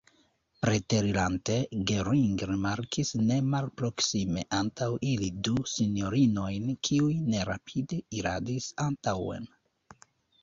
[0.65, 1.55] Preterirante,
[1.89, 9.47] Gering rimarkis ne malproksime antaŭ ili du sinjorinojn, kiuj nerapide iradis antaŭen.